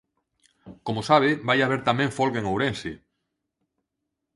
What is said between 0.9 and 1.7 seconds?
sabe, vai